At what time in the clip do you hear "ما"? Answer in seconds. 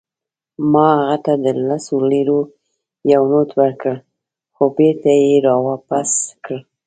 0.71-0.87